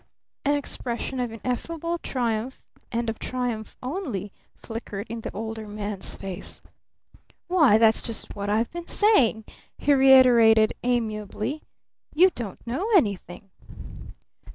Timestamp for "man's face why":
5.67-7.77